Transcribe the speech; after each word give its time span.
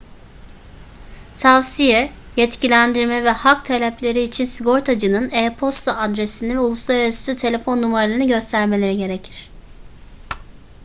tavsiye/yetkilendirme 1.37 3.23
ve 3.23 3.29
hak 3.29 3.65
talepleri 3.65 4.21
için 4.21 4.45
sigortacının 4.45 5.29
e-posta 5.29 5.97
adresini 5.97 6.55
ve 6.55 6.59
uluslararası 6.59 7.35
telefon 7.35 7.81
numaralarını 7.81 8.27
göstermeleri 8.27 8.97
gerekir 8.97 9.49